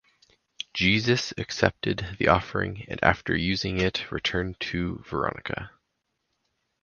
Jesus 0.73 1.31
accepted 1.37 2.15
the 2.17 2.27
offering 2.27 2.85
and 2.87 2.99
after 3.03 3.37
using 3.37 3.79
it 3.79 4.11
returned 4.11 4.55
it 4.55 4.59
to 4.61 5.03
Veronica. 5.07 5.69